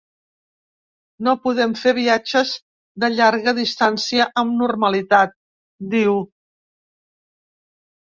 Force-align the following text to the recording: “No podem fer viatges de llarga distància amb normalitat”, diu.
“No 1.27 1.35
podem 1.43 1.75
fer 1.81 1.93
viatges 1.99 2.55
de 3.05 3.11
llarga 3.19 3.55
distància 3.61 4.29
amb 4.45 4.59
normalitat”, 4.65 5.41
diu. 5.97 6.21